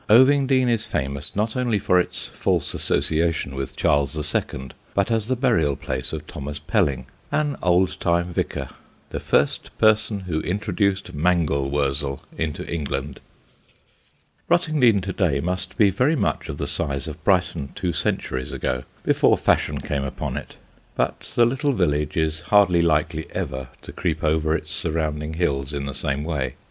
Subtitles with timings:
[0.09, 5.27] Ovingdean is famous not only for its false association with Charles the Second but as
[5.27, 8.69] the burial place of Thomas Pelling, an old time Vicar,
[9.11, 15.77] "the first person who introduced Mangul Wurzel into England." [Sidenote: ROTTINGDEAN] Rottingdean to day must
[15.77, 20.35] be very much of the size of Brighton two centuries ago, before fashion came upon
[20.35, 20.55] it;
[20.95, 25.85] but the little village is hardly likely ever to creep over its surrounding hills in
[25.85, 26.55] the same way.